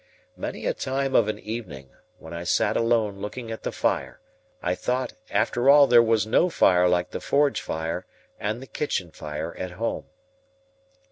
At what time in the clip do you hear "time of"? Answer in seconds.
0.73-1.27